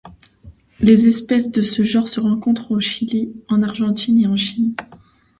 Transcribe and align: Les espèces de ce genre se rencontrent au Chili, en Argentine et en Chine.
Les 0.79 1.07
espèces 1.07 1.51
de 1.51 1.61
ce 1.61 1.83
genre 1.83 2.07
se 2.07 2.19
rencontrent 2.19 2.71
au 2.71 2.79
Chili, 2.79 3.35
en 3.49 3.61
Argentine 3.61 4.17
et 4.17 4.25
en 4.25 4.35
Chine. 4.35 4.73